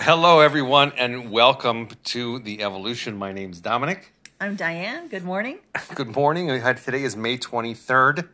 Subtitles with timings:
[0.00, 3.16] Hello, everyone, and welcome to the evolution.
[3.16, 4.12] My name's Dominic.
[4.40, 5.08] I'm Diane.
[5.08, 5.58] Good morning.
[5.94, 6.46] Good morning.
[6.48, 8.28] Today is May 23rd,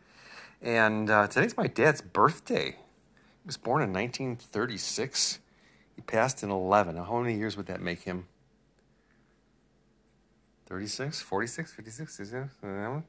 [0.61, 2.71] and uh, today's my dad's birthday.
[2.71, 5.39] He was born in 1936.
[5.95, 6.95] He passed in 11.
[6.95, 8.27] Now, How many years would that make him?
[10.67, 13.03] 36, 46, 56, 67,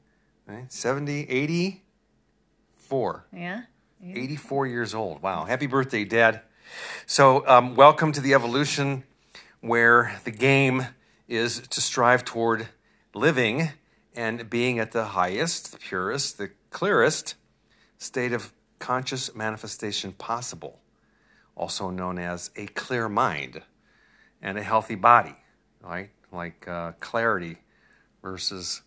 [0.69, 3.27] 70, 84.
[3.33, 3.63] Yeah.
[4.03, 5.21] 84 years old.
[5.23, 5.45] Wow.
[5.45, 6.41] Happy birthday, Dad.
[7.07, 9.05] So, um, welcome to the evolution
[9.61, 10.87] where the game
[11.29, 12.69] is to strive toward
[13.15, 13.71] living
[14.15, 17.35] and being at the highest, the purest, the clearest
[17.99, 20.81] state of conscious manifestation possible,
[21.55, 23.63] also known as a clear mind
[24.43, 25.35] and a healthy body,
[25.81, 26.11] right?
[26.31, 27.59] Like uh, clarity
[28.23, 28.83] versus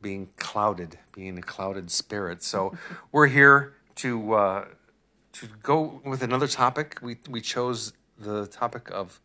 [0.00, 2.42] being clouded, being a clouded spirit.
[2.42, 2.76] So
[3.12, 4.64] we're here to uh,
[5.32, 6.98] to go with another topic.
[7.02, 9.20] We we chose the topic of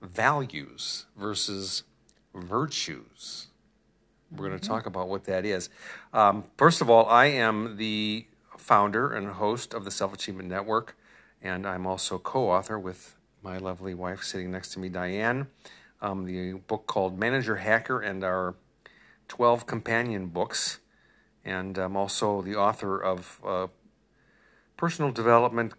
[0.00, 1.84] values versus
[2.34, 3.48] virtues.
[4.30, 5.68] We're going to talk about what that is.
[6.12, 8.26] Um, first of all, I am the
[8.56, 10.96] founder and host of the Self Achievement Network,
[11.42, 15.48] and I'm also co-author with my lovely wife sitting next to me, Diane.
[16.02, 18.54] Um, the book called Manager Hacker and our
[19.28, 20.80] 12 companion books.
[21.44, 23.68] And I'm also the author of a
[24.80, 25.74] personal development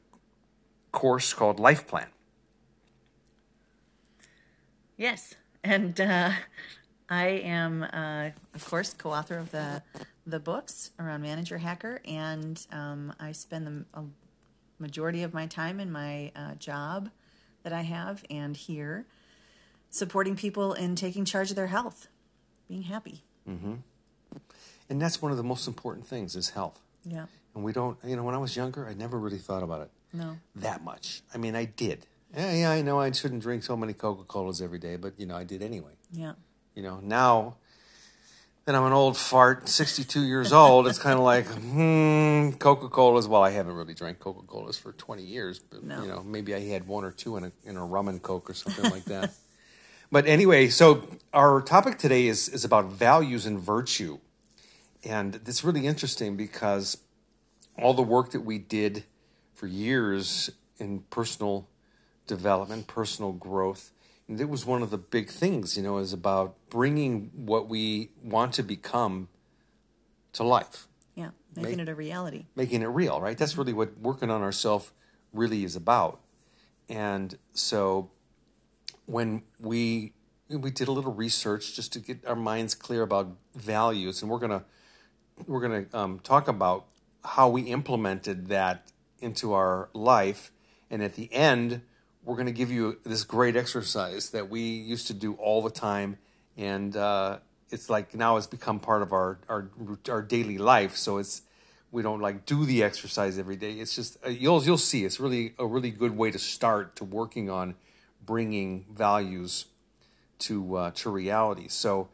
[0.92, 2.06] course called Life Plan.
[4.96, 5.34] Yes.
[5.64, 6.32] And uh,
[7.10, 9.82] I am, uh, of course, co-author of the
[10.28, 14.04] the books around Manager Hacker, and um, I spend the a
[14.78, 17.10] majority of my time in my uh, job
[17.64, 19.08] that I have and here,
[19.90, 22.08] supporting people in taking charge of their health,
[22.68, 23.24] being happy.
[23.50, 23.74] Mm-hmm.
[24.90, 26.82] And that's one of the most important things is health.
[27.04, 27.26] Yeah.
[27.56, 29.92] And we don't, you know, when I was younger, I never really thought about it
[30.14, 30.38] No.
[30.56, 31.22] that much.
[31.34, 32.06] I mean, I did.
[32.36, 35.26] Yeah, yeah, I know I shouldn't drink so many Coca Colas every day, but, you
[35.26, 35.92] know, I did anyway.
[36.14, 36.34] Yeah.
[36.76, 37.58] You know, now
[38.64, 43.28] that I'm an old fart, 62 years old, it's kind of like, hmm, Coca Colas.
[43.28, 46.02] Well, I haven't really drank Coca Colas for 20 years, but, No.
[46.02, 48.50] you know, maybe I had one or two in a, in a rum and Coke
[48.50, 49.34] or something like that.
[50.14, 54.20] But anyway, so our topic today is, is about values and virtue.
[55.06, 56.98] And it's really interesting because
[57.78, 59.04] all the work that we did
[59.54, 61.68] for years in personal
[62.28, 63.92] development, personal growth,
[64.28, 68.10] and it was one of the big things, you know, is about bringing what we
[68.24, 69.28] want to become
[70.34, 71.32] to life, Yeah.
[71.56, 72.46] Making Make- it a reality.
[72.56, 73.38] making it real, right?
[73.38, 74.92] That's really what working on ourselves
[75.34, 76.22] really is about.
[76.88, 78.10] And so
[79.06, 80.14] when we
[80.50, 84.40] we did a little research just to get our minds clear about values, and we're
[84.40, 84.64] gonna
[85.48, 86.86] we're gonna um, talk about
[87.24, 90.52] how we implemented that into our life,
[90.90, 91.82] and at the end,
[92.24, 96.18] we're gonna give you this great exercise that we used to do all the time,
[96.58, 97.40] and uh,
[97.70, 99.70] it's like now it's become part of our our
[100.10, 100.96] our daily life.
[100.96, 101.44] So it's
[101.92, 103.74] we don't like do the exercise every day.
[103.74, 105.06] It's just uh, you'll you'll see.
[105.06, 107.76] It's really a really good way to start to working on
[108.24, 109.66] bringing values
[110.40, 111.68] to uh, to reality.
[111.68, 112.10] So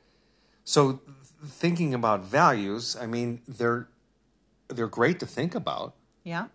[0.64, 1.02] so
[1.46, 3.88] thinking about values, I mean they're
[4.70, 5.96] they're great to think about.
[6.24, 6.48] Yeah.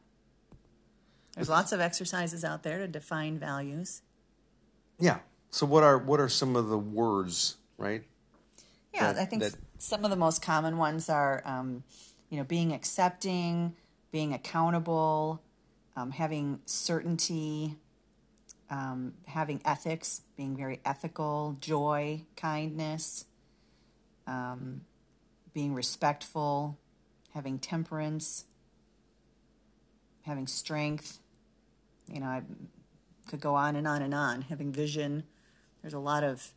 [1.34, 4.03] There's lots of exercises out there to define values.
[4.99, 5.21] Yeah.
[5.50, 8.05] So what are what are some of the words, right?
[8.95, 11.83] Yeah, that- I think that- some of the most common ones are, um,
[12.28, 13.75] you know, being accepting,
[14.11, 15.43] being accountable,
[15.97, 17.77] um, having certainty,
[18.71, 23.25] um, having ethics, being very ethical, joy, kindness,
[24.27, 24.83] um,
[25.53, 26.78] being respectful,
[27.34, 28.44] having temperance,
[30.22, 31.19] having strength.
[32.09, 32.43] You know, I
[33.28, 34.43] could go on and on and on.
[34.43, 35.25] Having vision.
[35.81, 36.53] There's a lot of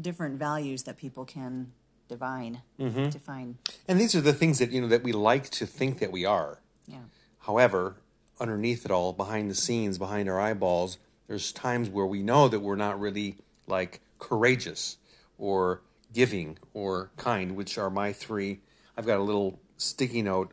[0.00, 1.72] different values that people can
[2.08, 3.08] divine, mm-hmm.
[3.08, 3.58] define.
[3.86, 6.24] And these are the things that you know that we like to think that we
[6.24, 6.58] are.
[6.86, 6.98] Yeah.
[7.40, 7.96] However,
[8.38, 12.60] underneath it all, behind the scenes, behind our eyeballs, there's times where we know that
[12.60, 13.36] we're not really
[13.66, 14.96] like courageous
[15.38, 15.82] or
[16.12, 18.60] giving or kind, which are my three.
[18.96, 20.52] I've got a little sticky note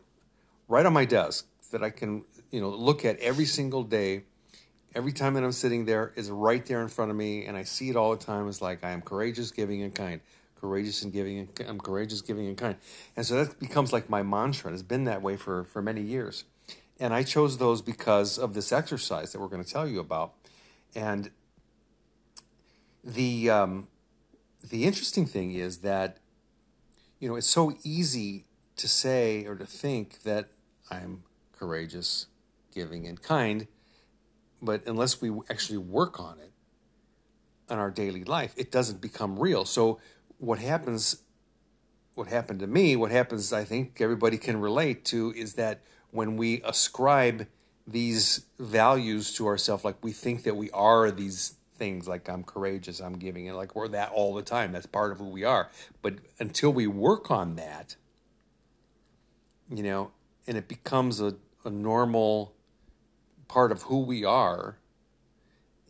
[0.67, 4.23] right on my desk that I can, you know, look at every single day.
[4.95, 7.63] Every time that I'm sitting there is right there in front of me, and I
[7.63, 8.47] see it all the time.
[8.47, 10.21] It's like I am courageous, giving, and kind.
[10.59, 12.77] Courageous and giving, and I'm courageous, giving, and kind.
[13.15, 14.69] And so that becomes like my mantra.
[14.69, 16.45] And it's been that way for for many years.
[16.99, 20.33] And I chose those because of this exercise that we're going to tell you about.
[20.95, 21.29] And
[23.03, 23.87] the um,
[24.67, 26.17] the interesting thing is that
[27.19, 28.46] you know it's so easy
[28.77, 30.49] to say or to think that
[30.89, 32.27] I'm courageous,
[32.73, 33.67] giving, and kind,
[34.61, 36.51] but unless we actually work on it,
[37.69, 39.65] in our daily life, it doesn't become real.
[39.65, 39.99] So
[40.37, 41.23] what happens
[42.15, 46.35] what happened to me, what happens I think everybody can relate to is that when
[46.35, 47.45] we ascribe
[47.85, 52.99] these values to ourselves like we think that we are these things like I'm courageous,
[52.99, 54.71] I'm giving, and like we're that all the time.
[54.71, 55.69] That's part of who we are.
[56.01, 57.95] But until we work on that,
[59.69, 60.11] you know,
[60.47, 61.35] and it becomes a,
[61.65, 62.53] a normal
[63.47, 64.77] part of who we are,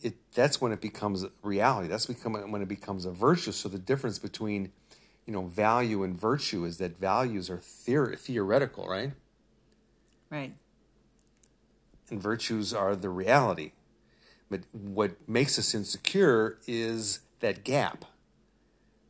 [0.01, 1.88] it that's when it becomes reality.
[1.88, 3.51] That's become when it becomes a virtue.
[3.51, 4.71] So the difference between,
[5.25, 9.12] you know, value and virtue is that values are theor- theoretical, right?
[10.30, 10.53] Right.
[12.09, 13.71] And virtues are the reality.
[14.50, 18.06] But what makes us insecure is that gap.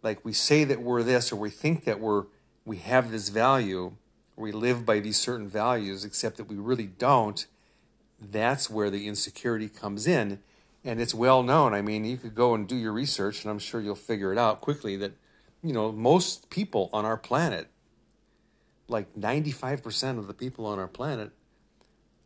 [0.01, 2.25] Like we say that we're this, or we think that we're
[2.65, 3.93] we have this value,
[4.37, 7.45] or we live by these certain values, except that we really don't.
[8.21, 10.39] That's where the insecurity comes in,
[10.83, 11.73] and it's well known.
[11.73, 14.37] I mean, you could go and do your research, and I'm sure you'll figure it
[14.37, 14.95] out quickly.
[14.95, 15.13] That
[15.61, 17.67] you know most people on our planet,
[18.87, 21.31] like 95% of the people on our planet,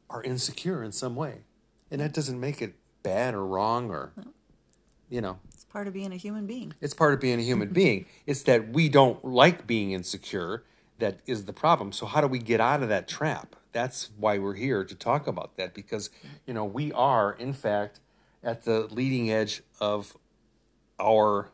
[0.09, 1.39] are insecure in some way,
[1.89, 4.13] and that doesn't make it bad or wrong or
[5.09, 6.73] you know It's part of being a human being.
[6.79, 10.63] it's part of being a human being it's that we don't like being insecure
[11.01, 11.91] that is the problem.
[11.91, 13.55] So how do we get out of that trap?
[13.73, 16.09] That's why we're here to talk about that because
[16.45, 17.99] you know we are in fact
[18.43, 20.17] at the leading edge of
[20.99, 21.49] our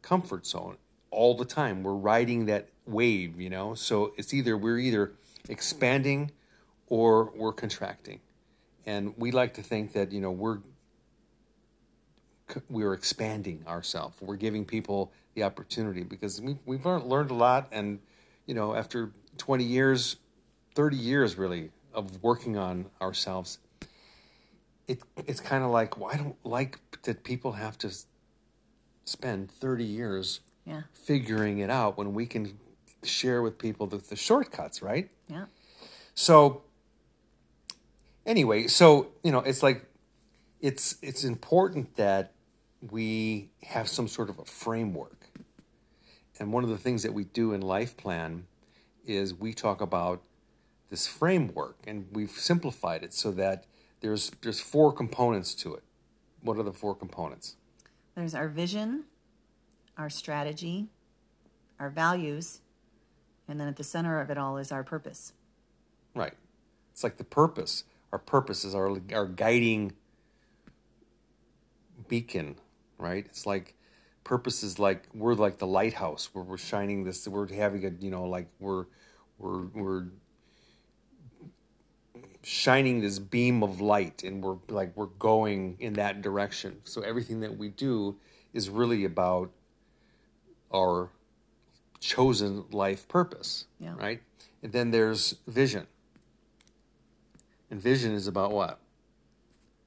[0.00, 0.76] comfort zone
[1.10, 1.82] all the time.
[1.82, 3.74] We're riding that wave you know?
[3.74, 5.12] So it's either we're either
[5.48, 6.30] expanding
[6.88, 8.20] or we're contracting.
[8.84, 10.58] And we like to think that you know we're
[12.68, 14.16] we're expanding ourselves.
[14.20, 17.98] We're giving people the opportunity because we, we've learned, a lot, and
[18.46, 20.16] you know, after twenty years,
[20.74, 23.58] thirty years really of working on ourselves,
[24.86, 27.90] it it's kind of like well, I don't like that people have to
[29.04, 30.82] spend thirty years Yeah.
[30.92, 32.58] figuring it out when we can
[33.02, 35.10] share with people the, the shortcuts, right?
[35.28, 35.46] Yeah.
[36.14, 36.62] So
[38.26, 39.84] anyway, so you know, it's like
[40.60, 42.32] it's it's important that
[42.90, 45.21] we have some sort of a framework.
[46.38, 48.46] And one of the things that we do in Life Plan
[49.06, 50.22] is we talk about
[50.88, 53.64] this framework and we've simplified it so that
[54.00, 55.82] there's there's four components to it.
[56.42, 57.56] What are the four components?
[58.14, 59.04] There's our vision,
[59.96, 60.88] our strategy,
[61.78, 62.60] our values,
[63.48, 65.32] and then at the center of it all is our purpose.
[66.14, 66.34] Right.
[66.92, 67.84] It's like the purpose.
[68.12, 69.92] Our purpose is our our guiding
[72.08, 72.56] beacon,
[72.98, 73.24] right?
[73.24, 73.74] It's like
[74.24, 78.10] purpose is like we're like the lighthouse where we're shining this we're having a you
[78.10, 78.86] know like we're
[79.38, 80.04] we're we're
[82.42, 86.78] shining this beam of light and we're like we're going in that direction.
[86.84, 88.16] So everything that we do
[88.52, 89.50] is really about
[90.74, 91.10] our
[92.00, 93.94] chosen life purpose, Yeah.
[93.96, 94.20] right?
[94.62, 95.86] And then there's vision.
[97.70, 98.78] And vision is about what?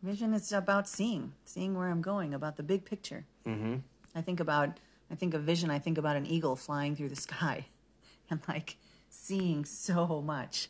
[0.01, 3.25] Vision is about seeing, seeing where I'm going, about the big picture.
[3.45, 3.75] Mm-hmm.
[4.15, 4.79] I think about,
[5.11, 5.69] I think of vision.
[5.69, 7.65] I think about an eagle flying through the sky,
[8.29, 8.77] and like
[9.09, 10.69] seeing so much.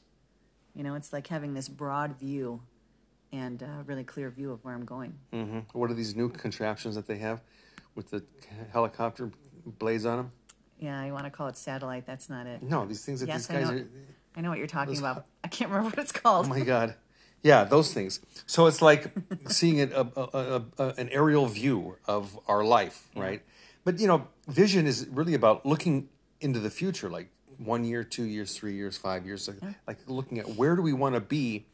[0.74, 2.62] You know, it's like having this broad view,
[3.32, 5.14] and a really clear view of where I'm going.
[5.32, 7.42] hmm What are these new contraptions that they have
[7.96, 8.24] with the
[8.74, 9.32] helicopter
[9.66, 10.32] blades on them?
[10.78, 12.06] Yeah, you want to call it satellite?
[12.06, 12.62] That's not it.
[12.62, 13.78] No, these things that Yes, these I guys know.
[13.78, 13.88] are.
[14.36, 15.26] I know what you're talking Those- about.
[15.44, 16.48] I can't remember what it's called.
[16.48, 16.96] Oh my god.
[17.44, 18.20] Yeah, those things.
[18.46, 19.12] So it's like
[19.48, 23.42] seeing it, a, a, a, an aerial view of our life, right?
[23.84, 26.10] But you know, vision is really about looking
[26.42, 30.40] into the future, like one year, two years, three years, five years, like, like looking
[30.40, 31.66] at where do we want to be,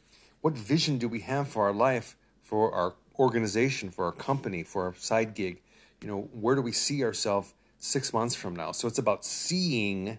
[0.42, 4.86] what vision do we have for our life, for our organization, for our company, for
[4.86, 5.62] our side gig,
[6.02, 8.72] you know, where do we see ourselves six months from now?
[8.72, 10.18] So it's about seeing,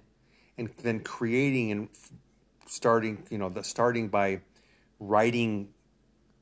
[0.56, 1.88] and then creating and
[2.66, 4.40] starting, you know, the starting by
[5.06, 5.68] writing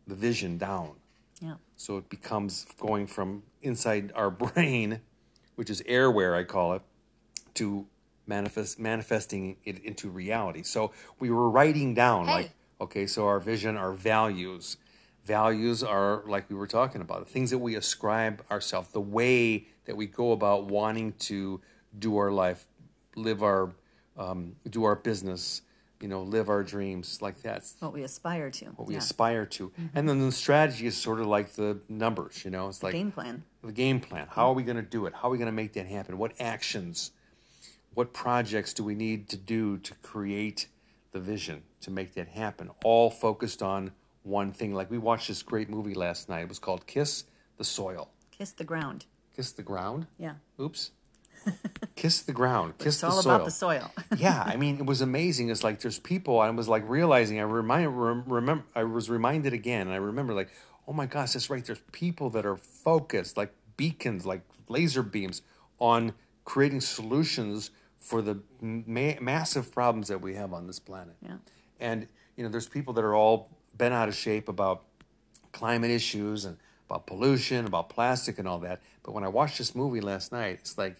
[0.06, 0.96] the vision down.
[1.40, 5.00] yeah, So it becomes going from inside our brain,
[5.56, 6.82] which is airware, I call it,
[7.54, 7.86] to
[8.26, 10.62] manifest manifesting it into reality.
[10.62, 12.32] So we were writing down Hey.
[12.32, 12.50] like,
[12.80, 14.76] okay, so our vision, our values.
[15.24, 19.66] Values are like we were talking about, the things that we ascribe ourselves, the way
[19.84, 21.60] that we go about wanting to
[21.98, 22.66] do our life,
[23.16, 23.72] live our,
[24.16, 25.62] um, do our business,
[26.00, 28.66] you know, live our dreams, like that what we aspire to.
[28.76, 28.98] what we yeah.
[28.98, 29.68] aspire to.
[29.68, 29.86] Mm-hmm.
[29.98, 33.12] And then the strategy is sort of like the numbers, you know, it's like Game
[33.12, 33.42] plan.
[33.62, 34.26] the game plan.
[34.30, 35.14] How are we going to do it?
[35.14, 36.16] How are we going to make that happen?
[36.18, 37.12] What actions,
[37.94, 40.68] what projects do we need to do to create
[41.12, 42.70] the vision to make that happen?
[42.84, 43.92] All focused on
[44.22, 44.74] one thing.
[44.74, 46.42] Like we watched this great movie last night.
[46.42, 47.24] It was called Kiss
[47.58, 48.10] the Soil.
[48.30, 49.04] Kiss the ground.
[49.36, 50.06] Kiss the ground.
[50.18, 50.34] Yeah.
[50.58, 50.90] Oops.
[51.96, 52.78] Kiss the ground.
[52.78, 53.34] Kiss It's the all soil.
[53.34, 53.90] about the soil.
[54.16, 55.50] yeah, I mean, it was amazing.
[55.50, 56.40] It's like there's people.
[56.40, 57.38] I was like realizing.
[57.38, 58.64] I remind rem, remember.
[58.74, 60.48] I was reminded again, and I remember like,
[60.88, 61.64] oh my gosh, that's right.
[61.64, 65.42] There's people that are focused, like beacons, like laser beams,
[65.78, 71.16] on creating solutions for the ma- massive problems that we have on this planet.
[71.22, 71.36] Yeah.
[71.78, 74.84] And you know, there's people that are all bent out of shape about
[75.52, 76.56] climate issues and
[76.88, 78.80] about pollution, about plastic and all that.
[79.02, 80.96] But when I watched this movie last night, it's like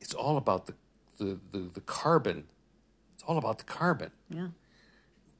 [0.00, 0.74] it's all about the
[1.18, 2.44] the, the, the carbon.
[3.14, 4.12] It's all about the carbon.
[4.28, 4.48] yeah.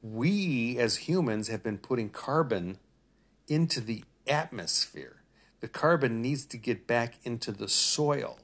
[0.01, 2.79] We as humans have been putting carbon
[3.47, 5.23] into the atmosphere.
[5.59, 8.39] The carbon needs to get back into the soil.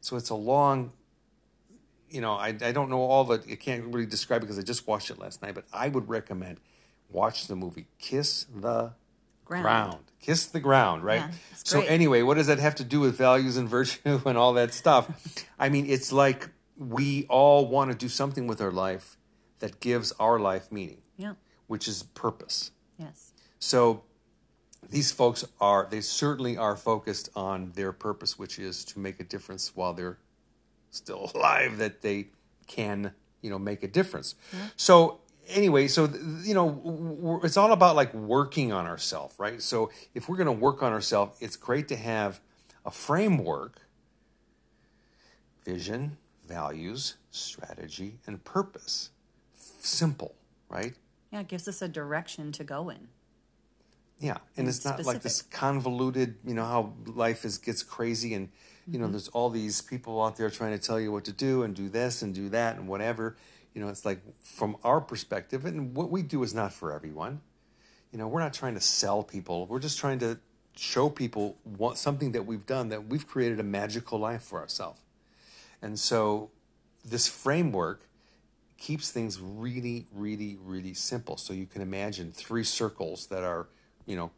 [0.00, 0.92] So it's a long
[2.14, 4.62] you know, I, I don't know all the I can't really describe it because I
[4.62, 6.60] just watched it last night, but I would recommend
[7.10, 8.92] watch the movie Kiss the
[9.44, 9.62] Ground.
[9.64, 9.98] ground.
[10.20, 11.20] Kiss the ground, right?
[11.20, 11.30] Yeah,
[11.64, 14.72] so anyway, what does that have to do with values and virtue and all that
[14.72, 15.46] stuff?
[15.58, 19.16] I mean, it's like we all want to do something with our life
[19.58, 21.34] that gives our life meaning, Yeah.
[21.66, 22.70] which is purpose.
[22.98, 23.32] Yes.
[23.58, 24.02] So
[24.88, 29.24] these folks are they certainly are focused on their purpose, which is to make a
[29.24, 30.18] difference while they're
[30.90, 32.28] still alive, that they
[32.66, 34.34] can, you know, make a difference.
[34.76, 36.08] So anyway, so
[36.42, 39.60] you know, it's all about like working on ourselves, right?
[39.60, 42.40] So if we're going to work on ourselves, it's great to have
[42.84, 43.82] a framework,
[45.64, 49.10] vision, values, strategy, and purpose.
[49.54, 50.34] Simple,
[50.68, 50.94] right?
[51.32, 53.08] Yeah, it gives us a direction to go in.
[54.20, 58.48] Yeah, and it's not like this convoluted, you know, how life is gets crazy and
[58.86, 59.12] you know, mm-hmm.
[59.12, 61.88] there's all these people out there trying to tell you what to do and do
[61.88, 63.36] this and do that and whatever.
[63.74, 67.40] You know, it's like from our perspective and what we do is not for everyone.
[68.12, 69.66] You know, we're not trying to sell people.
[69.66, 70.38] We're just trying to
[70.76, 75.00] show people what something that we've done that we've created a magical life for ourselves.
[75.82, 76.50] And so
[77.04, 78.08] this framework
[78.78, 81.36] keeps things really, really, really simple.
[81.36, 83.68] So you can imagine three circles that are,
[84.06, 84.30] you know,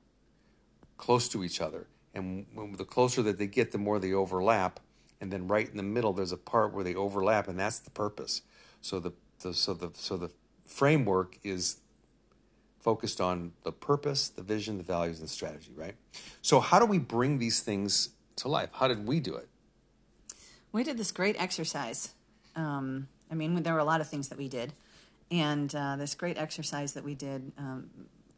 [0.97, 1.87] close to each other.
[2.15, 4.81] And the closer that they get, the more they overlap.
[5.21, 7.91] And then right in the middle, there's a part where they overlap, and that's the
[7.91, 8.43] purpose.
[8.81, 9.13] So the,
[9.47, 10.31] the so the so the
[10.65, 11.81] framework is
[12.81, 15.73] focused on the purpose, the vision, the values, and the strategy.
[15.75, 15.95] Right.
[16.43, 18.71] So how do we bring these things to life?
[18.75, 19.49] How did we do it?
[20.73, 22.15] We did this great exercise.
[22.55, 24.73] Um, I mean, there were a lot of things that we did,
[25.31, 27.91] and uh, this great exercise that we did um,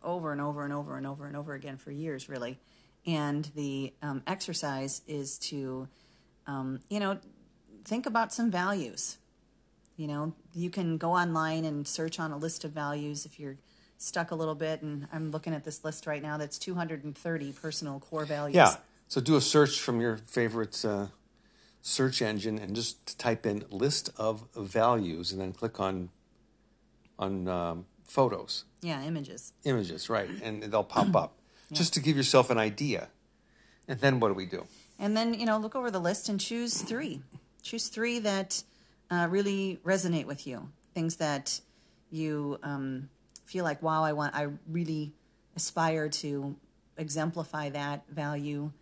[0.03, 2.59] over and over and over and over and over again for years, really.
[3.07, 5.89] And the um, exercise is to,
[6.47, 7.19] um, you know,
[7.85, 9.19] think about some values.
[9.99, 13.57] You know, you can go online and search on a list of values if you're
[13.99, 14.81] stuck a little bit.
[14.81, 18.55] And I'm looking at this list right now that's 230 personal core values.
[18.55, 18.77] Yeah.
[19.09, 21.07] So do a search from your favorite uh,
[21.83, 26.11] search engine and just type in list of values and then click on
[27.19, 29.53] on um, photos, Yeah, images.
[29.65, 31.33] images, right, and they'll pop up
[31.73, 33.09] just to give yourself an idea.
[33.89, 34.69] And then what do we do?
[35.01, 37.23] And then, you know, look over the list and choose three.
[37.61, 38.63] Choose three that
[39.11, 40.69] uh, really resonate with you.
[40.95, 41.61] Things that
[42.11, 43.09] you um,
[43.45, 45.13] feel like, wow, I want, I really
[45.57, 46.57] aspire to
[46.97, 48.73] exemplify that value.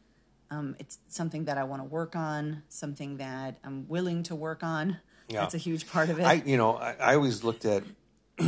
[0.50, 4.62] Um, it's something that I want to work on, something that I'm willing to work
[4.62, 4.98] on.
[5.28, 5.40] Yeah.
[5.40, 6.24] That's a huge part of it.
[6.24, 7.82] I, you know, I, I always looked at.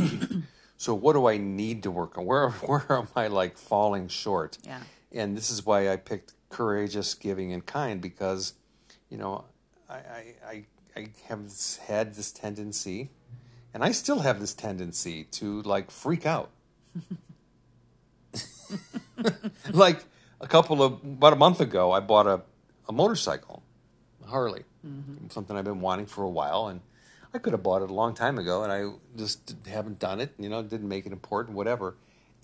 [0.77, 2.25] so what do I need to work on?
[2.25, 4.57] Where where am I like falling short?
[4.63, 4.79] Yeah.
[5.11, 8.53] And this is why I picked courageous, giving, and kind because,
[9.09, 9.45] you know,
[9.89, 10.65] I I I,
[10.95, 11.51] I have
[11.87, 13.09] had this tendency,
[13.73, 16.49] and I still have this tendency to like freak out.
[19.71, 20.03] like
[20.41, 22.41] a couple of about a month ago, I bought a,
[22.87, 23.63] a motorcycle,
[24.23, 25.27] a Harley, mm-hmm.
[25.29, 26.81] something I've been wanting for a while, and
[27.33, 30.33] I could have bought it a long time ago, and I just haven't done it.
[30.39, 31.95] You know, didn't make it important, whatever.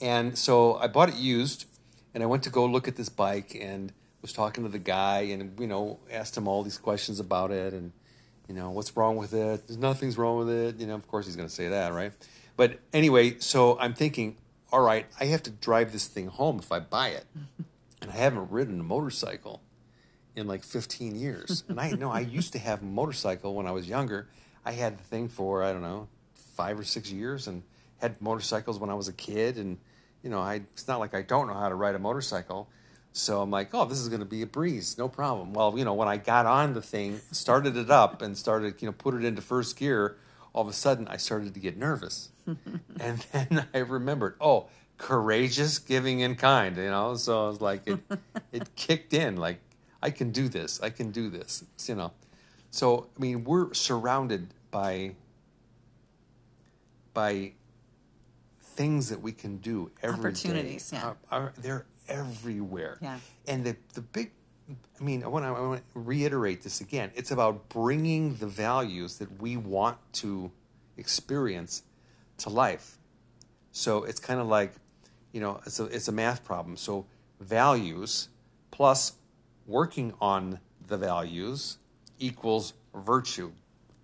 [0.01, 1.65] And so I bought it used,
[2.13, 5.21] and I went to go look at this bike, and was talking to the guy,
[5.21, 7.91] and you know, asked him all these questions about it, and
[8.47, 9.67] you know, what's wrong with it?
[9.67, 10.79] There's nothing's wrong with it.
[10.79, 12.11] You know, of course he's going to say that, right?
[12.57, 14.37] But anyway, so I'm thinking,
[14.71, 17.25] all right, I have to drive this thing home if I buy it,
[18.01, 19.61] and I haven't ridden a motorcycle
[20.35, 21.63] in like 15 years.
[21.67, 24.27] And I know I used to have a motorcycle when I was younger.
[24.65, 27.63] I had the thing for, I don't know, five or six years and
[27.99, 29.57] had motorcycles when I was a kid.
[29.57, 29.77] And,
[30.21, 32.67] you know, I, it's not like I don't know how to ride a motorcycle.
[33.17, 35.53] So I'm like, oh, this is going to be a breeze, no problem.
[35.53, 38.87] Well, you know, when I got on the thing, started it up and started, you
[38.89, 40.17] know, put it into first gear,
[40.51, 42.27] all of a sudden I started to get nervous.
[42.99, 44.67] and then I remembered, oh,
[44.97, 46.75] courageous, giving, and kind.
[46.75, 47.99] You know, so I was like it
[48.51, 49.37] it kicked in.
[49.37, 49.61] Like
[50.03, 50.81] I can do this.
[50.83, 51.63] I can do this.
[51.87, 52.11] You know,
[52.69, 55.15] so I mean, we're surrounded by
[57.13, 57.53] by
[58.61, 60.49] things that we can do every day.
[60.49, 61.07] Opportunities, yeah.
[61.07, 62.97] Uh, are- are- they're everywhere.
[63.01, 63.19] Yeah.
[63.47, 64.31] And the the big,
[64.99, 67.11] I mean, I want to I want to reiterate this again.
[67.15, 70.51] It's about bringing the values that we want to
[70.97, 71.83] experience
[72.37, 72.97] to life.
[73.71, 74.73] So it's kind of like,
[75.31, 76.77] you know, it's a it's a math problem.
[76.77, 77.05] So
[77.39, 78.29] values
[78.71, 79.13] plus
[79.65, 81.77] working on the values
[82.19, 83.51] equals virtue,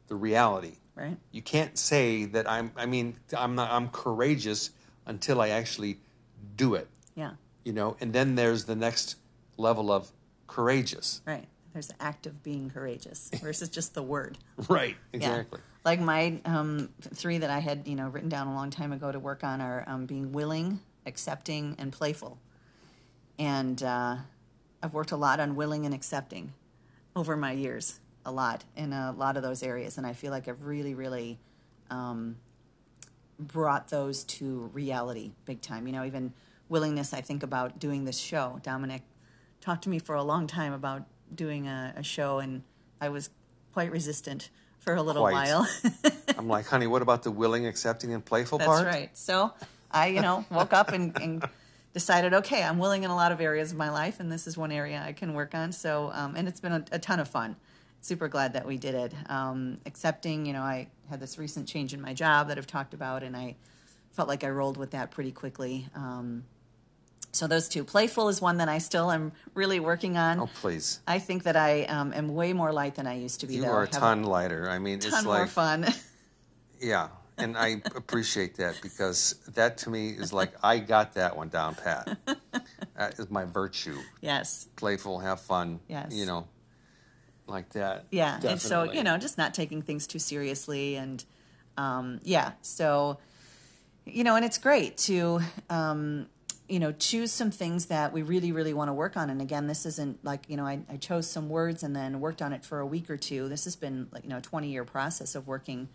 [0.07, 0.73] the reality.
[0.95, 1.17] Right.
[1.31, 2.71] You can't say that I'm.
[2.75, 3.71] I mean, I'm not.
[3.71, 4.71] I'm courageous
[5.05, 5.99] until I actually
[6.55, 6.87] do it.
[7.15, 7.31] Yeah.
[7.63, 9.17] You know, and then there's the next
[9.57, 10.11] level of
[10.47, 11.21] courageous.
[11.25, 11.45] Right.
[11.73, 14.37] There's the act of being courageous versus just the word.
[14.67, 14.97] Right.
[15.13, 15.17] Yeah.
[15.17, 15.59] Exactly.
[15.83, 19.11] Like my um, three that I had, you know, written down a long time ago
[19.11, 22.39] to work on are um, being willing, accepting, and playful.
[23.39, 24.17] And uh,
[24.83, 26.53] I've worked a lot on willing and accepting
[27.15, 30.47] over my years, a lot in a lot of those areas, and I feel like
[30.47, 31.39] I've really, really
[31.89, 32.37] um,
[33.39, 35.87] brought those to reality big time.
[35.87, 36.33] You know, even
[36.71, 37.13] willingness.
[37.13, 38.59] I think about doing this show.
[38.63, 39.03] Dominic
[39.59, 42.63] talked to me for a long time about doing a, a show, and
[42.99, 43.29] I was
[43.73, 44.49] quite resistant
[44.79, 45.33] for a little Quite.
[45.33, 45.67] while.
[46.37, 48.85] I'm like, honey, what about the willing, accepting, and playful That's part?
[48.85, 49.17] That's right.
[49.17, 49.53] So
[49.91, 51.47] I, you know, woke up and, and
[51.93, 54.57] decided, okay, I'm willing in a lot of areas of my life, and this is
[54.57, 55.71] one area I can work on.
[55.71, 57.57] So, um, and it's been a, a ton of fun.
[57.99, 59.13] Super glad that we did it.
[59.29, 62.95] Um, accepting, you know, I had this recent change in my job that I've talked
[62.95, 63.55] about, and I
[64.11, 65.87] felt like I rolled with that pretty quickly.
[65.93, 66.45] Um,
[67.31, 67.83] so those two.
[67.83, 70.39] Playful is one that I still am really working on.
[70.39, 70.99] Oh, please.
[71.07, 73.55] I think that I um, am way more light than I used to be.
[73.55, 73.71] You though.
[73.71, 74.69] are a ton lighter.
[74.69, 75.87] I mean, ton it's more like, fun.
[76.81, 77.09] yeah.
[77.37, 81.75] And I appreciate that because that to me is like, I got that one down
[81.75, 82.17] pat.
[82.95, 83.97] That is my virtue.
[84.21, 84.67] yes.
[84.75, 85.79] Playful, have fun.
[85.87, 86.13] Yes.
[86.13, 86.47] You know,
[87.47, 88.05] like that.
[88.11, 91.23] Yeah, and so you know, just not taking things too seriously, and
[91.77, 93.17] um, yeah, so
[94.05, 96.27] you know, and it's great to um,
[96.71, 99.29] you know choose some things that we really, really want to work on.
[99.29, 102.41] And again, this isn't like you know, I, I chose some words and then worked
[102.41, 103.49] on it for a week or two.
[103.49, 105.89] This has been like you know, a twenty year process of working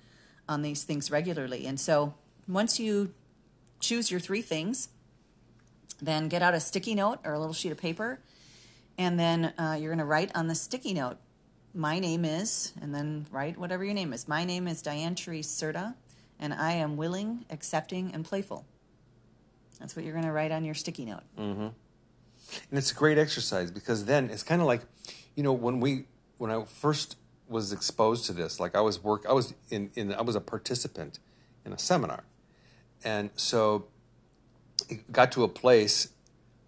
[0.47, 1.67] on these things regularly.
[1.67, 2.15] And so
[2.47, 3.11] once you
[3.81, 4.91] choose your three things,
[6.01, 8.21] then get out a sticky note or a little sheet of paper,
[8.99, 11.17] and then uh, you're going to write on the sticky note
[11.73, 14.27] my name is, and then write whatever your name is.
[14.27, 15.95] My name is Diane Therese Serta,
[16.39, 18.65] and I am willing, accepting, and playful.
[19.81, 21.23] That's what you're going to write on your sticky note.
[21.39, 21.63] Mm-hmm.
[21.63, 24.83] and it's a great exercise because then it's kind of like
[25.35, 26.05] you know when we
[26.39, 27.17] when i first
[27.49, 30.41] was exposed to this like i was work i was in, in i was a
[30.41, 31.19] participant
[31.65, 32.25] in a seminar.
[33.05, 33.87] And so
[34.89, 36.09] it got to a place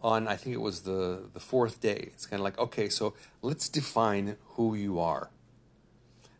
[0.02, 2.10] on i think it was the the fourth day.
[2.12, 5.30] It's kind of like okay so let's define who you are.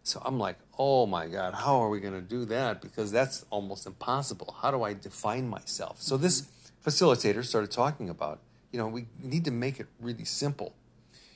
[0.02, 2.82] So i'm like oh my god how are we going to do that?
[2.82, 4.56] Because that's almost impossible.
[4.60, 6.02] How do i define myself?
[6.02, 6.48] So this
[6.84, 8.40] facilitator started talking about
[8.72, 10.74] you know we need to make it really simple.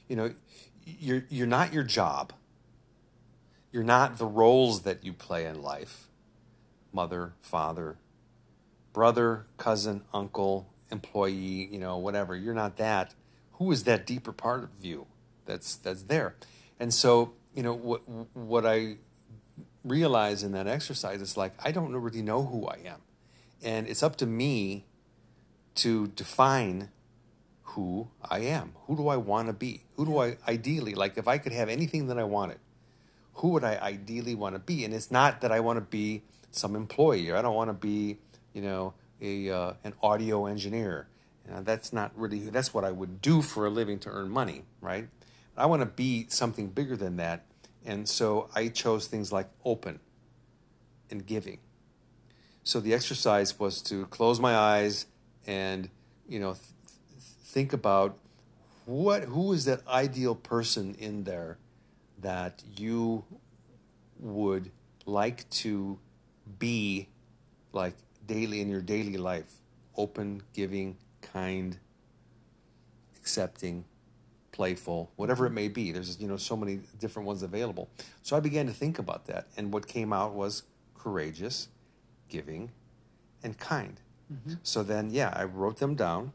[0.08, 0.34] You know
[0.84, 2.32] you're you're not your job.
[3.70, 6.08] You're not the roles that you play in life.
[6.92, 7.96] Mother father
[8.92, 12.36] brother cousin uncle employee you know whatever.
[12.36, 13.14] You're not that.
[13.52, 15.06] Who is that deeper part of you
[15.46, 16.36] that's that's there?
[16.78, 18.02] And so you know what
[18.34, 18.96] what i
[19.84, 23.00] realize in that exercise is like i don't really know who i am.
[23.62, 24.86] And it's up to me
[25.76, 26.90] to define
[27.62, 28.74] who I am.
[28.86, 29.84] Who do I want to be?
[29.96, 31.16] Who do I ideally like?
[31.16, 32.58] If I could have anything that I wanted,
[33.34, 34.84] who would I ideally want to be?
[34.84, 37.30] And it's not that I want to be some employee.
[37.30, 38.18] Or I don't want to be,
[38.52, 41.08] you know, a uh, an audio engineer.
[41.46, 42.40] You know, that's not really.
[42.40, 45.08] That's what I would do for a living to earn money, right?
[45.56, 47.44] I want to be something bigger than that,
[47.84, 50.00] and so I chose things like open
[51.10, 51.58] and giving.
[52.64, 55.06] So the exercise was to close my eyes
[55.46, 55.88] and
[56.28, 56.64] you know th-
[57.10, 58.16] th- think about
[58.84, 61.58] what who is that ideal person in there
[62.20, 63.24] that you
[64.18, 64.70] would
[65.06, 65.98] like to
[66.58, 67.08] be
[67.72, 67.94] like
[68.26, 69.54] daily in your daily life?
[69.96, 71.78] Open giving kind
[73.16, 73.84] accepting
[74.50, 75.92] playful whatever it may be.
[75.92, 77.88] There's you know so many different ones available.
[78.22, 81.68] So i began to think about that and what came out was courageous
[82.28, 82.70] giving
[83.42, 84.00] and kind
[84.62, 86.32] so then yeah i wrote them down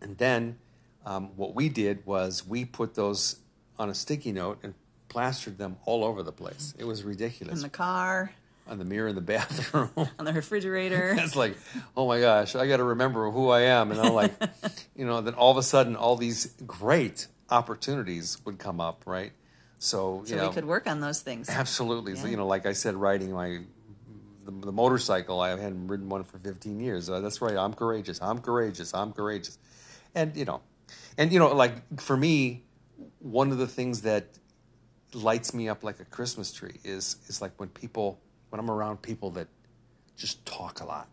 [0.00, 0.58] and then
[1.04, 3.36] um, what we did was we put those
[3.78, 4.74] on a sticky note and
[5.08, 7.56] plastered them all over the place it was ridiculous.
[7.56, 8.32] In the car,
[8.68, 9.90] on the mirror in the bathroom.
[10.18, 11.14] on the refrigerator.
[11.18, 11.56] it's like,
[11.96, 13.92] oh my gosh, I got to remember who I am.
[13.92, 14.32] And I'm like,
[14.96, 19.30] you know, then all of a sudden, all these great opportunities would come up, right?
[19.78, 21.48] So, you so know, we could work on those things.
[21.48, 22.16] absolutely.
[22.16, 22.32] So, Yeah.
[22.32, 23.60] you know, like I said, writing my
[24.46, 27.10] the, the motorcycle, I hadn't ridden one for 15 years.
[27.10, 27.56] Uh, that's right.
[27.56, 28.20] I'm courageous.
[28.22, 28.94] I'm courageous.
[28.94, 29.58] I'm courageous.
[30.14, 30.62] And you know,
[31.18, 32.64] and you know, like for me,
[33.18, 34.38] one of the things that
[35.12, 39.02] lights me up like a Christmas tree is is like when people when I'm around
[39.02, 39.48] people that
[40.16, 41.08] just talk a lot.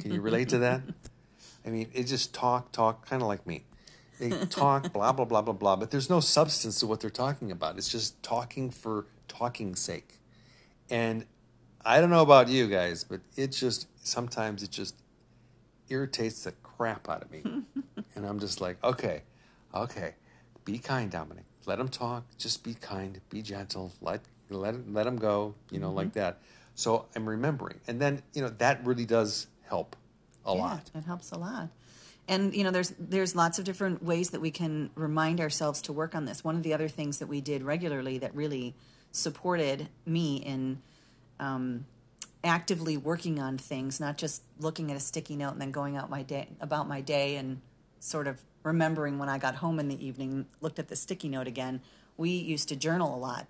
[0.00, 0.80] Can you relate to that?
[1.66, 3.64] I mean, it just talk, talk, kind of like me.
[4.18, 7.50] They talk, blah blah blah blah blah, but there's no substance to what they're talking
[7.50, 7.76] about.
[7.76, 10.18] It's just talking for talking's sake.
[10.88, 11.24] And
[11.84, 14.94] I don't know about you guys, but it just sometimes it just
[15.88, 17.42] irritates the crap out of me.
[18.14, 19.22] and I'm just like, okay,
[19.74, 20.14] okay,
[20.64, 21.44] be kind, Dominic.
[21.66, 22.24] Let him talk.
[22.38, 23.20] Just be kind.
[23.30, 23.92] Be gentle.
[24.00, 25.54] Let let let him go.
[25.70, 26.18] You know, like mm-hmm.
[26.18, 26.38] that.
[26.74, 29.96] So I'm remembering, and then you know that really does help
[30.44, 30.90] a Yeah, lot.
[30.94, 31.68] It helps a lot.
[32.28, 35.92] And you know, there's there's lots of different ways that we can remind ourselves to
[35.92, 36.42] work on this.
[36.42, 38.74] One of the other things that we did regularly that really
[39.10, 40.78] supported me in
[41.42, 41.84] um,
[42.42, 46.08] actively working on things, not just looking at a sticky note and then going out
[46.08, 47.60] my day about my day and
[48.00, 51.46] sort of remembering when I got home in the evening, looked at the sticky note
[51.46, 51.82] again.
[52.16, 53.46] We used to journal a lot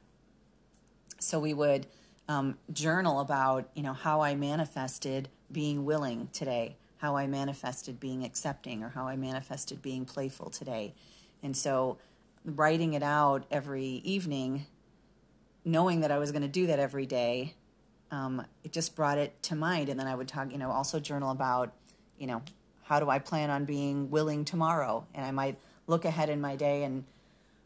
[1.23, 1.87] so we would
[2.29, 8.25] um, journal about you know how i manifested being willing today how i manifested being
[8.25, 10.95] accepting or how i manifested being playful today
[11.43, 11.99] and so
[12.45, 14.67] writing it out every evening
[15.65, 17.55] knowing that i was going to do that every day
[18.13, 21.01] um, it just brought it to mind and then i would talk you know also
[21.01, 21.73] journal about
[22.19, 22.43] you know
[22.85, 26.55] how do i plan on being willing tomorrow and i might look ahead in my
[26.55, 27.05] day and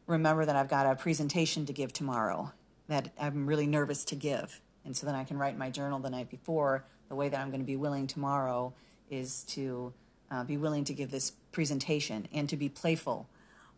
[0.06, 2.52] remember that I've got a presentation to give tomorrow
[2.88, 4.60] that I'm really nervous to give.
[4.84, 7.50] And so then I can write my journal the night before the way that I'm
[7.50, 8.72] going to be willing tomorrow
[9.10, 9.92] is to
[10.30, 13.28] uh, be willing to give this presentation and to be playful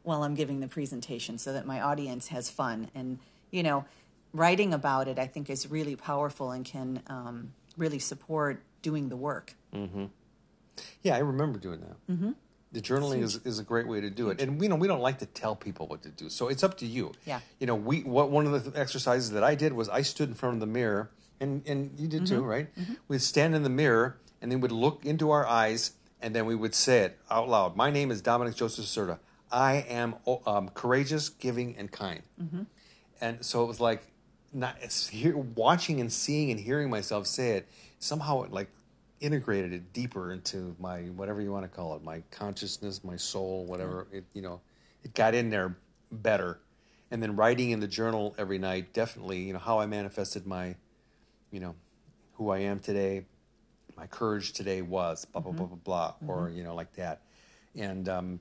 [0.03, 2.91] while I'm giving the presentation so that my audience has fun.
[2.95, 3.19] And,
[3.51, 3.85] you know,
[4.33, 9.17] writing about it I think is really powerful and can um, really support doing the
[9.17, 9.55] work.
[11.03, 12.13] Yeah, I remember doing that.
[12.13, 12.31] Mm-hmm.
[12.71, 15.01] The journaling is, is a great way to do it, and we know we don't
[15.01, 17.13] like to tell people what to do, so it's up to you.
[17.25, 17.41] Yeah.
[17.59, 20.35] you know, we what one of the exercises that I did was I stood in
[20.35, 21.11] front of the mirror,
[21.41, 22.69] and and you did too, right?
[23.09, 26.55] We'd stand in the mirror, and then we'd look into our eyes, and then we
[26.55, 27.75] would say it out loud.
[27.75, 29.19] My name is Dominic Joseph Serta.
[29.51, 32.23] I am oh, um, courageous, giving, and kind.
[33.21, 34.03] And so it was like,
[34.53, 34.79] not
[35.11, 37.69] hear, watching and seeing and hearing myself say it.
[37.99, 38.69] Somehow it like
[39.21, 43.65] integrated it deeper into my whatever you want to call it, my consciousness, my soul,
[43.67, 44.19] whatever mm-hmm.
[44.19, 44.61] it you know,
[45.03, 45.77] it got in there
[46.11, 46.59] better.
[47.11, 50.77] And then writing in the journal every night, definitely, you know, how I manifested my,
[51.51, 51.75] you know,
[52.35, 53.25] who I am today,
[53.97, 55.59] my courage today was blah blah mm-hmm.
[55.59, 56.59] blah blah blah, or mm-hmm.
[56.59, 57.23] you know, like that.
[57.75, 58.41] And um,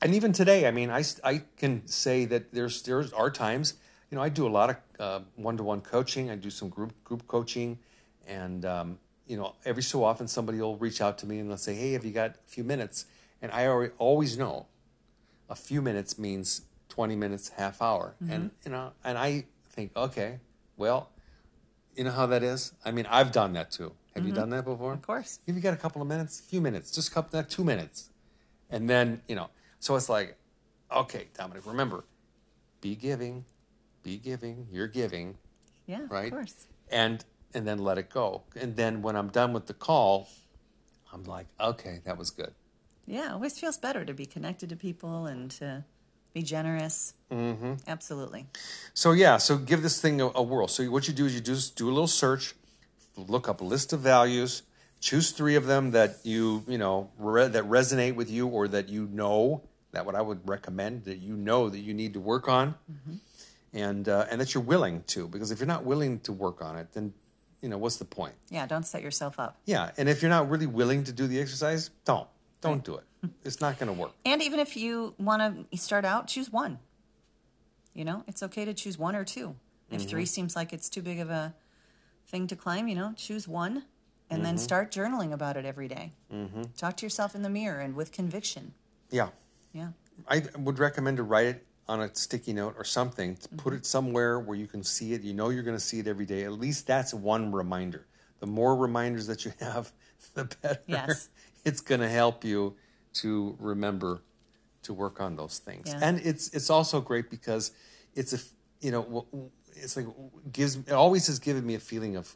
[0.00, 3.74] and even today, I mean, i i can say that there's there's are times,
[4.10, 6.30] you know, I do a lot of one to one coaching.
[6.30, 7.78] I do some group group coaching,
[8.26, 11.58] and um, you know, every so often somebody will reach out to me and they'll
[11.58, 13.06] say, "Hey, have you got a few minutes?"
[13.40, 13.66] And I
[13.98, 14.66] always know,
[15.48, 18.32] a few minutes means twenty minutes, half hour, mm-hmm.
[18.32, 20.40] and you know, and I think, okay,
[20.76, 21.10] well,
[21.94, 22.72] you know how that is.
[22.84, 23.92] I mean, I've done that too.
[24.14, 24.40] Have you mm-hmm.
[24.40, 24.94] done that before?
[24.94, 25.38] Of course.
[25.46, 27.64] If you got a couple of minutes, a few minutes, just a couple, not two
[27.64, 28.10] minutes,
[28.70, 29.50] and then you know.
[29.80, 30.36] So it's like,
[30.90, 32.04] okay, Dominic, remember,
[32.80, 33.44] be giving,
[34.02, 34.66] be giving.
[34.70, 35.36] You're giving,
[35.86, 36.26] Yeah, right?
[36.26, 36.66] of course.
[36.90, 38.42] And and then let it go.
[38.60, 40.28] And then when I'm done with the call,
[41.12, 42.52] I'm like, okay, that was good.
[43.06, 45.84] Yeah, it always feels better to be connected to people and to
[46.34, 47.14] be generous.
[47.30, 47.74] Mm-hmm.
[47.86, 48.46] Absolutely.
[48.92, 50.68] So yeah, so give this thing a, a whirl.
[50.68, 52.54] So what you do is you just do a little search,
[53.16, 54.62] look up a list of values,
[55.00, 58.90] choose three of them that you you know re- that resonate with you or that
[58.90, 62.46] you know that what I would recommend that you know that you need to work
[62.46, 62.74] on,
[63.72, 65.28] and uh, and that you're willing to.
[65.28, 67.12] Because if you're not willing to work on it, then
[67.60, 68.34] you know what's the point?
[68.50, 69.58] Yeah, don't set yourself up.
[69.64, 72.28] Yeah, and if you're not really willing to do the exercise, don't
[72.60, 73.04] don't do it.
[73.44, 74.12] It's not going to work.
[74.24, 76.78] And even if you want to start out, choose one.
[77.92, 79.56] You know, it's okay to choose one or two.
[79.90, 80.26] If three mm-hmm.
[80.26, 81.54] seems like it's too big of a
[82.28, 83.84] thing to climb, you know, choose one
[84.30, 84.62] and then mm-hmm.
[84.62, 86.12] start journaling about it every day.
[86.32, 86.62] Mm-hmm.
[86.76, 88.74] Talk to yourself in the mirror and with conviction.
[89.10, 89.30] Yeah.
[89.72, 89.88] Yeah.
[90.28, 93.36] I would recommend to write it on a sticky note or something.
[93.36, 93.84] To Put it mm-hmm.
[93.84, 95.22] somewhere where you can see it.
[95.22, 96.44] You know you're going to see it every day.
[96.44, 98.06] At least that's one reminder.
[98.40, 99.92] The more reminders that you have,
[100.34, 100.80] the better.
[100.86, 101.28] Yes.
[101.64, 102.76] It's going to help you
[103.14, 104.22] to remember
[104.84, 105.88] to work on those things.
[105.88, 105.98] Yeah.
[106.00, 107.72] And it's it's also great because
[108.14, 108.38] it's a
[108.80, 109.26] you know
[109.74, 110.06] it's like
[110.50, 112.34] gives it always has given me a feeling of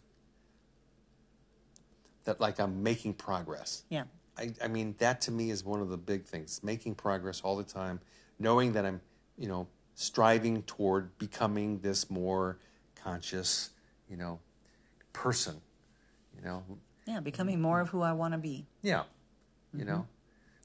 [2.24, 3.84] that like I'm making progress.
[3.88, 4.04] Yeah.
[4.36, 6.60] I, I mean, that to me is one of the big things.
[6.62, 8.00] Making progress all the time,
[8.38, 9.00] knowing that I'm,
[9.42, 12.58] you know, striving toward becoming this more
[12.94, 13.70] conscious,
[14.08, 14.38] you know,
[15.12, 15.60] person.
[16.36, 16.62] You know,
[17.06, 17.18] Yeah.
[17.18, 18.66] Becoming more of who I want to be.
[18.82, 19.02] yeah,
[19.74, 20.06] you know,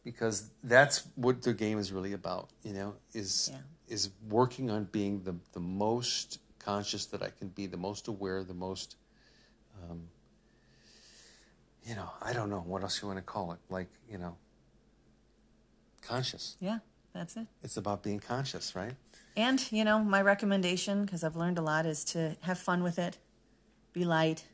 [0.03, 2.49] because that's what the game is really about.
[2.61, 3.61] You know, is Yeah.
[3.87, 8.43] is working on being the the most conscious that I can be, the most aware,
[8.43, 8.95] the most,
[9.81, 10.09] um,
[11.83, 13.59] you know, I don't know what else you want to call it.
[13.69, 14.37] Like you know,
[16.01, 16.55] conscious.
[16.59, 16.79] Yeah.
[17.17, 17.47] That's it.
[17.63, 18.93] It's about being conscious, right?
[19.36, 22.99] And, you know, my recommendation, because I've learned a lot, is to have fun with
[22.99, 23.17] it,
[23.91, 24.45] be light.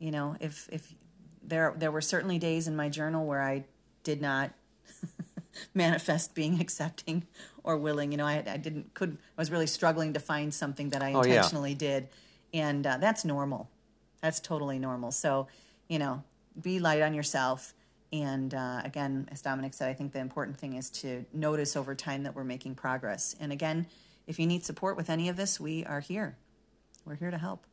[0.00, 0.92] You know, if, if
[1.42, 3.64] there, there were certainly days in my journal where I
[4.02, 4.50] did not
[5.74, 7.26] manifest being accepting
[7.62, 8.10] or willing.
[8.12, 11.12] You know, I, I didn't, could, I was really struggling to find something that I
[11.12, 11.34] Oh, yeah.
[11.36, 12.08] intentionally did.
[12.52, 13.70] And uh, that's normal.
[14.22, 15.12] That's totally normal.
[15.12, 15.46] So,
[15.88, 16.24] you know,
[16.60, 17.74] be light on yourself.
[18.12, 21.94] And uh, again, as Dominic said, I think the important thing is to notice over
[21.94, 23.34] time that we're making progress.
[23.40, 23.86] And again,
[24.26, 26.36] if you need support with any of this, we are here.
[27.04, 27.66] We're here to help.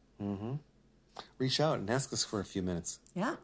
[1.37, 2.99] Reach out and ask us for a few minutes.
[3.15, 3.35] Yeah.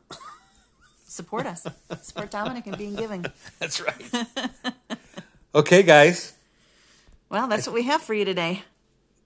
[1.05, 1.65] Support us.
[2.01, 3.25] Support Dominic in being giving.
[3.59, 4.27] That's right.
[5.55, 6.33] okay, guys.
[7.29, 8.63] Well, that's what we have for you today.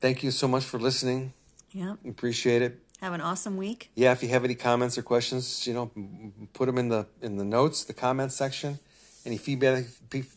[0.02, 1.32] Thank you so much for listening.
[1.72, 1.96] Yeah.
[2.06, 2.80] Appreciate it.
[3.04, 3.92] Have an awesome week.
[3.96, 5.92] Yeah, if you have any comments or questions, you know,
[6.54, 8.80] put them in the in the notes, the comments section.
[9.26, 9.84] Any feedback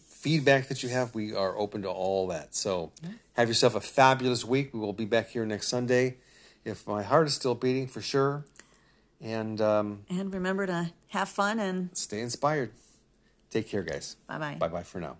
[0.08, 2.56] feedback that you have, we are open to all that.
[2.56, 2.90] So,
[3.34, 4.74] have yourself a fabulous week.
[4.74, 6.16] We will be back here next Sunday,
[6.64, 8.44] if my heart is still beating for sure.
[9.20, 12.72] And um, And remember to have fun and stay inspired.
[13.48, 14.16] Take care, guys.
[14.26, 14.56] bye bye.
[14.58, 15.18] Bye bye for now.